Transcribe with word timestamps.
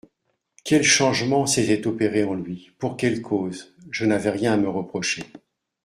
Quel 0.63 0.81
changement 0.81 1.45
s'était 1.45 1.85
opéré 1.85 2.23
en 2.23 2.33
lui? 2.33 2.71
Pour 2.79 2.97
quelle 2.97 3.21
cause? 3.21 3.75
Je 3.91 4.07
n'avais 4.07 4.31
rien 4.31 4.53
à 4.53 4.57
me 4.57 4.67
reprocher. 4.67 5.23